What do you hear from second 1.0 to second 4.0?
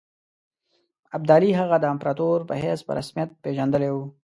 ابدالي هغه د امپراطور په حیث په رسمیت پېژندلی